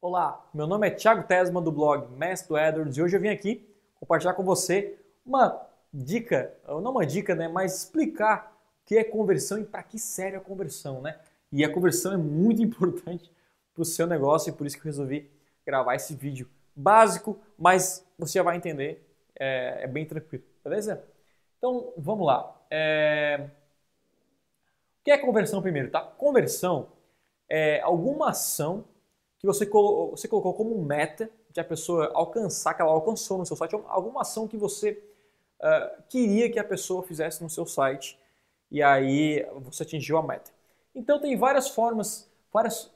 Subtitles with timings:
[0.00, 3.30] Olá, meu nome é Thiago Tesma do blog Mestre do AdWords e hoje eu vim
[3.30, 5.60] aqui compartilhar com você uma
[5.92, 10.36] dica, não uma dica, né, mas explicar o que é conversão e para que serve
[10.36, 11.18] a conversão, né?
[11.50, 13.28] E a conversão é muito importante
[13.74, 15.28] para o seu negócio e por isso que eu resolvi
[15.66, 19.04] gravar esse vídeo básico, mas você já vai entender,
[19.34, 21.04] é, é bem tranquilo, beleza?
[21.58, 22.56] Então vamos lá.
[22.70, 23.48] É...
[25.00, 26.02] O que é conversão primeiro, tá?
[26.02, 26.92] Conversão
[27.48, 28.84] é alguma ação
[29.38, 33.46] que você, colo você colocou como meta de a pessoa alcançar, que ela alcançou no
[33.46, 35.02] seu site, alguma ação que você
[35.60, 38.18] uh, queria que a pessoa fizesse no seu site
[38.70, 40.50] e aí você atingiu a meta.
[40.94, 42.90] Então tem várias formas, várias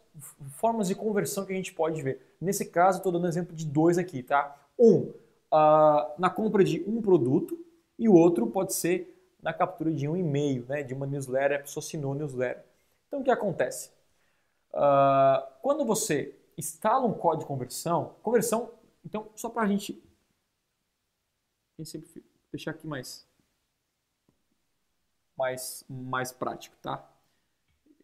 [0.57, 2.37] formas de conversão que a gente pode ver.
[2.41, 4.57] Nesse caso, estou dando exemplo de dois aqui, tá?
[4.79, 5.13] Um,
[5.53, 7.59] uh, na compra de um produto
[7.99, 9.09] e o outro pode ser
[9.43, 12.65] na captura de um e-mail, né, de uma newsletter, a pessoa assinou a newsletter.
[13.09, 13.91] Então o que acontece?
[14.73, 18.73] Uh, quando você instala um código de conversão, conversão,
[19.05, 20.03] então só para a gente
[21.85, 23.27] sempre deixar aqui mais,
[25.37, 27.11] mais, mais prático, tá?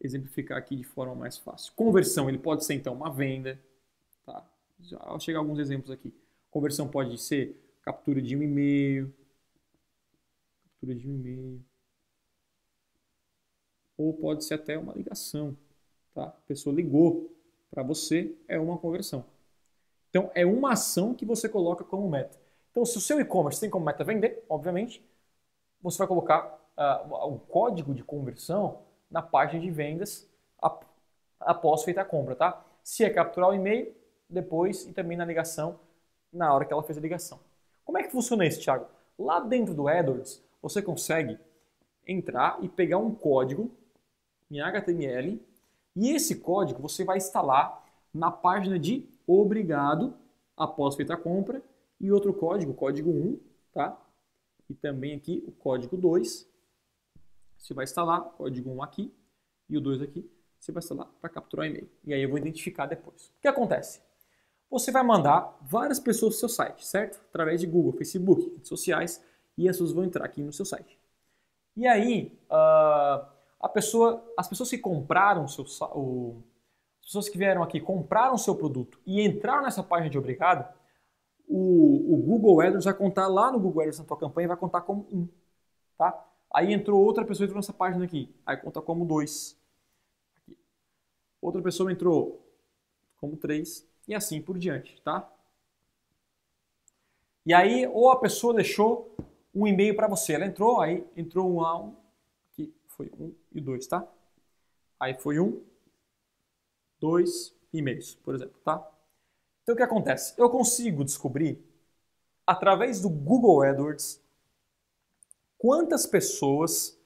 [0.01, 1.73] Exemplificar aqui de forma mais fácil.
[1.73, 3.59] Conversão, ele pode ser então uma venda,
[4.25, 4.45] tá?
[4.81, 6.13] Já chegar alguns exemplos aqui.
[6.49, 9.13] Conversão pode ser captura de um e-mail,
[10.63, 11.65] captura de um e-mail,
[13.97, 15.55] ou pode ser até uma ligação.
[16.13, 16.23] Tá?
[16.23, 17.35] A pessoa ligou
[17.69, 19.25] para você, é uma conversão.
[20.09, 22.37] Então, é uma ação que você coloca como meta.
[22.71, 25.03] Então, se o seu e-commerce tem como meta vender, obviamente,
[25.81, 30.27] você vai colocar uh, o código de conversão na página de vendas
[31.39, 32.63] após feita a compra, tá?
[32.83, 33.93] Se é capturar o e-mail,
[34.29, 35.79] depois e também na ligação,
[36.31, 37.39] na hora que ela fez a ligação.
[37.83, 38.85] Como é que funciona isso, Thiago?
[39.17, 41.39] Lá dentro do AdWords, você consegue
[42.05, 43.71] entrar e pegar um código
[44.51, 45.41] em HTML
[45.95, 50.13] e esse código você vai instalar na página de obrigado
[50.55, 51.61] após feita a compra
[51.99, 53.39] e outro código, código 1,
[53.71, 53.99] tá?
[54.69, 56.47] E também aqui o código 2.
[57.57, 59.13] Você vai instalar o código 1 aqui
[59.67, 60.29] e o 2 aqui.
[60.59, 61.89] Você vai instalar para capturar o e-mail.
[62.05, 63.27] E aí eu vou identificar depois.
[63.27, 64.01] O que acontece?
[64.69, 67.19] Você vai mandar várias pessoas para o seu site, certo?
[67.29, 69.23] Através de Google, Facebook, redes sociais,
[69.57, 70.99] e as pessoas vão entrar aqui no seu site.
[71.75, 73.25] E aí, uh,
[73.59, 76.41] a pessoa, as pessoas que compraram seu, o,
[77.01, 80.73] as pessoas que vieram aqui compraram seu produto e entraram nessa página de obrigado,
[81.47, 84.81] o, o Google AdWords vai contar lá no Google AdWords na tua campanha vai contar
[84.81, 85.27] como um,
[85.97, 86.25] tá?
[86.53, 89.59] Aí entrou outra pessoa entrou nessa página aqui, aí conta como dois.
[90.37, 90.57] Aqui.
[91.41, 92.45] Outra pessoa entrou
[93.17, 95.29] como três e assim por diante, tá?
[97.45, 99.15] E aí ou a pessoa deixou
[99.53, 101.95] um e-mail para você, ela entrou, aí entrou um um,
[102.87, 104.07] foi um e dois, tá?
[104.99, 105.63] Aí foi um,
[106.99, 108.75] dois e-mails, por exemplo, tá?
[109.63, 110.33] Então o que acontece?
[110.37, 111.63] Eu consigo descobrir,
[112.45, 114.21] através do Google AdWords,
[115.57, 116.99] quantas pessoas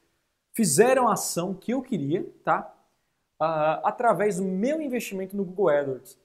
[0.53, 2.73] fizeram a ação que eu queria, tá?
[3.41, 6.17] Uh, através do meu investimento no Google AdWords.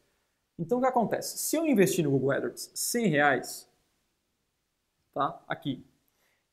[0.59, 1.39] Então o que acontece?
[1.39, 3.69] Se eu investir no Google AdWords 100 reais,
[5.12, 5.43] tá?
[5.49, 5.84] Aqui,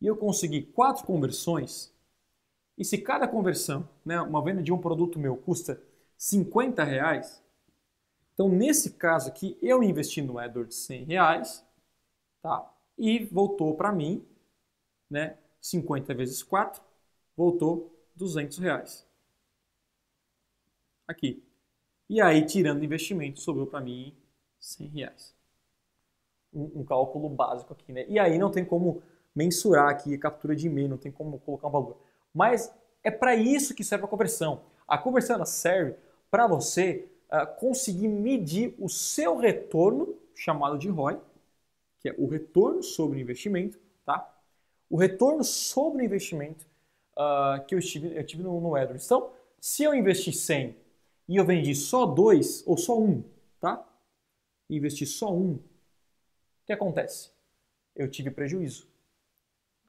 [0.02, 1.94] e eu conseguir quatro conversões,
[2.78, 5.82] e se cada conversão, né, uma venda de um produto meu custa
[6.18, 7.44] 50 reais,
[8.34, 11.66] então nesse caso aqui eu investi no AdWords 100 reais,
[12.42, 12.72] tá?
[12.98, 14.26] E voltou para mim,
[15.10, 16.82] né, 50 vezes 4,
[17.36, 19.08] voltou 200 reais.
[21.08, 21.44] Aqui.
[22.10, 24.16] E aí, tirando o investimento, sobrou para mim
[24.60, 25.36] 100 reais.
[26.54, 28.06] Um, um, cálculo básico aqui, né?
[28.08, 29.02] E aí não tem como
[29.36, 31.98] mensurar aqui a captura de e-mail, não tem como colocar um valor.
[32.36, 32.70] Mas
[33.02, 34.64] é para isso que serve a conversão.
[34.86, 35.96] A conversão serve
[36.30, 41.18] para você uh, conseguir medir o seu retorno, chamado de ROI,
[42.02, 44.30] que é o retorno sobre o investimento, tá?
[44.90, 46.68] O retorno sobre o investimento
[47.18, 49.06] uh, que eu tive, eu tive no, no AdWords.
[49.06, 49.32] Então,
[49.62, 50.76] se eu investi 100
[51.30, 53.24] e eu vendi só dois ou só um,
[53.62, 53.88] tá?
[54.70, 55.62] Investi só um, o
[56.66, 57.32] que acontece?
[57.96, 58.88] Eu tive prejuízo.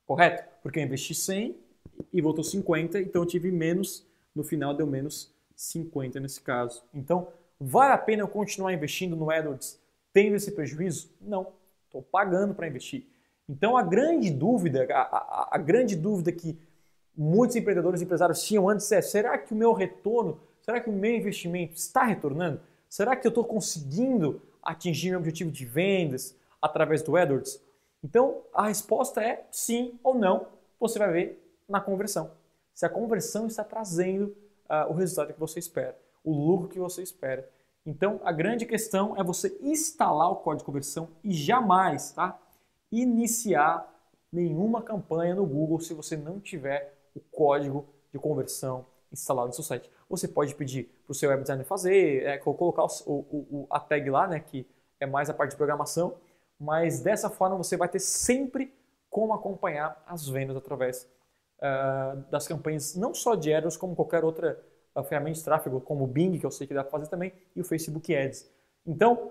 [0.06, 0.44] Correto?
[0.62, 1.65] Porque eu investi 100
[2.12, 6.82] e voltou 50, então eu tive menos, no final deu menos 50 nesse caso.
[6.94, 7.28] Então,
[7.60, 9.80] vale a pena eu continuar investindo no AdWords
[10.12, 11.10] tendo esse prejuízo?
[11.20, 11.48] Não,
[11.84, 13.06] estou pagando para investir.
[13.48, 16.58] Então, a grande dúvida, a, a, a, grande dúvida que
[17.16, 20.92] muitos empreendedores e empresários tinham antes é: será que o meu retorno, será que o
[20.92, 22.60] meu investimento está retornando?
[22.88, 27.60] Será que eu estou conseguindo atingir meu objetivo de vendas através do AdWords?
[28.02, 30.46] Então, a resposta é sim ou não.
[30.78, 32.30] Você vai ver na conversão.
[32.74, 34.36] Se a conversão está trazendo
[34.68, 37.48] uh, o resultado que você espera, o lucro que você espera.
[37.84, 42.38] Então, a grande questão é você instalar o código de conversão e jamais, tá?
[42.90, 43.86] Iniciar
[44.32, 49.64] nenhuma campanha no Google se você não tiver o código de conversão instalado no seu
[49.64, 49.90] site.
[50.08, 54.10] Você pode pedir para o seu web designer fazer, é, colocar o, o, a tag
[54.10, 54.66] lá, né, que
[55.00, 56.16] é mais a parte de programação,
[56.58, 58.72] mas dessa forma você vai ter sempre
[59.08, 61.08] como acompanhar as vendas através
[61.58, 64.60] uh, das campanhas, não só de AdWords, como qualquer outra
[64.94, 67.32] uh, ferramenta de tráfego, como o Bing, que eu sei que dá para fazer também,
[67.54, 68.48] e o Facebook Ads.
[68.86, 69.30] Então,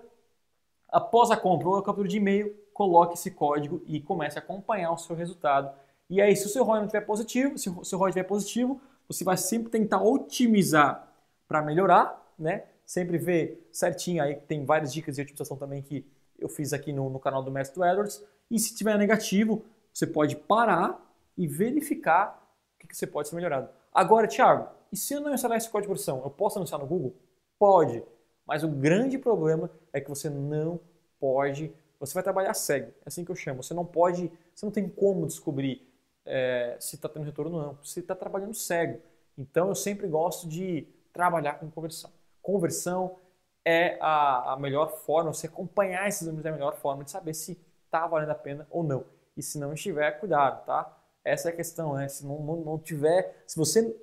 [0.88, 4.92] após a compra ou a captura de e-mail, coloque esse código e comece a acompanhar
[4.92, 5.74] o seu resultado.
[6.08, 8.80] E aí, se o seu ROI não estiver positivo, se o seu ROI estiver positivo,
[9.08, 11.08] você vai sempre tentar otimizar
[11.48, 12.64] para melhorar, né?
[12.84, 16.06] Sempre ver certinho aí, tem várias dicas de otimização também que
[16.38, 18.22] eu fiz aqui no, no canal do Mestre Edwards.
[18.50, 21.00] E se tiver negativo, você pode parar
[21.36, 22.42] e verificar
[22.74, 23.68] o que, que você pode ser melhorado.
[23.92, 26.86] Agora, Thiago, e se eu não instalar esse código de versão, eu posso anunciar no
[26.86, 27.14] Google?
[27.58, 28.02] Pode,
[28.46, 30.78] mas o grande problema é que você não
[31.18, 33.62] pode, você vai trabalhar cego, é assim que eu chamo.
[33.62, 35.86] Você não pode, você não tem como descobrir
[36.24, 37.78] é, se está tendo retorno ou não.
[37.82, 39.00] Você está trabalhando cego.
[39.36, 42.10] Então eu sempre gosto de trabalhar com conversão.
[42.42, 43.16] Conversão
[43.64, 47.34] é a, a melhor forma, você acompanhar esses números é a melhor forma de saber
[47.34, 49.04] se está valendo a pena ou não.
[49.36, 50.95] E se não estiver, cuidado, tá?
[51.26, 52.06] Essa é a questão, né?
[52.08, 53.94] Se não, não, não tiver, se você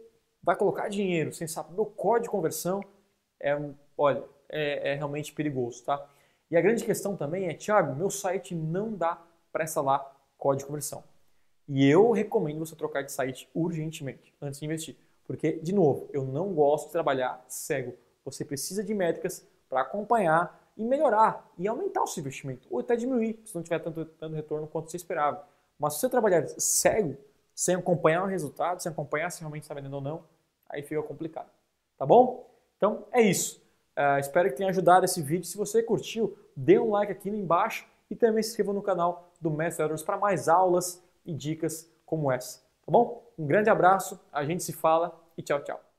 [0.44, 2.84] vai colocar dinheiro sem saber o código de conversão,
[3.42, 3.58] é,
[3.98, 6.06] olha, é, é realmente perigoso, tá?
[6.52, 10.06] E a grande questão também é, Thiago, meu site não dá para instalar
[10.38, 11.02] código de conversão.
[11.66, 14.98] E eu recomendo você trocar de site urgentemente antes de investir.
[15.26, 17.96] Porque, de novo, eu não gosto de trabalhar cego.
[18.26, 22.98] Você precisa de métricas para acompanhar e melhorar e aumentar o seu investimento, ou até
[22.98, 25.53] diminuir, se não tiver tanto, tanto retorno quanto você esperava.
[25.80, 27.18] Mas se você trabalhar cego,
[27.56, 30.24] sem acompanhar o resultado, sem acompanhar se realmente está vendendo ou não,
[30.70, 31.50] aí fica complicado.
[31.98, 32.50] Tá bom?
[32.78, 33.62] Então é isso.
[33.98, 35.46] Uh, espero que tenha ajudado esse vídeo.
[35.46, 39.52] Se você curtiu, dê um like aqui embaixo e também se inscreva no canal do
[39.52, 43.24] Mestre para mais aulas e dicas como essa, tá bom?
[43.38, 45.93] Um grande abraço, a gente se fala e tchau, tchau.